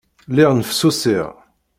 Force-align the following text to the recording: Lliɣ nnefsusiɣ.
Lliɣ 0.29 0.51
nnefsusiɣ. 0.53 1.27